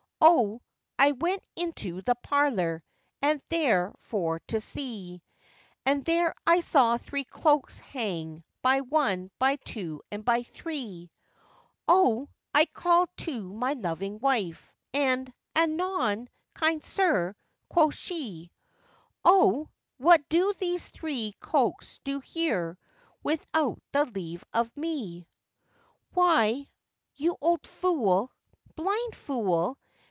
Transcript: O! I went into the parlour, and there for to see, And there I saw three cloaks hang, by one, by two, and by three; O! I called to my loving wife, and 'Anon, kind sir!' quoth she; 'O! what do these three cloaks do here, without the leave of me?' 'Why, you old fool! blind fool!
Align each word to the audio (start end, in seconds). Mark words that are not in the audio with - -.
O! 0.23 0.61
I 0.99 1.13
went 1.13 1.41
into 1.55 2.03
the 2.03 2.13
parlour, 2.13 2.83
and 3.23 3.41
there 3.49 3.91
for 3.97 4.39
to 4.49 4.61
see, 4.61 5.23
And 5.83 6.05
there 6.05 6.35
I 6.45 6.59
saw 6.59 6.95
three 6.97 7.23
cloaks 7.23 7.79
hang, 7.79 8.43
by 8.61 8.81
one, 8.81 9.31
by 9.39 9.55
two, 9.55 10.03
and 10.11 10.23
by 10.23 10.43
three; 10.43 11.09
O! 11.87 12.29
I 12.53 12.67
called 12.67 13.09
to 13.17 13.51
my 13.51 13.73
loving 13.73 14.19
wife, 14.19 14.71
and 14.93 15.33
'Anon, 15.55 16.29
kind 16.53 16.83
sir!' 16.83 17.33
quoth 17.67 17.95
she; 17.95 18.51
'O! 19.25 19.69
what 19.97 20.29
do 20.29 20.53
these 20.59 20.87
three 20.87 21.33
cloaks 21.39 21.99
do 22.03 22.19
here, 22.19 22.77
without 23.23 23.81
the 23.91 24.05
leave 24.05 24.43
of 24.53 24.77
me?' 24.77 25.27
'Why, 26.13 26.67
you 27.15 27.37
old 27.41 27.65
fool! 27.65 28.31
blind 28.75 29.15
fool! 29.15 29.79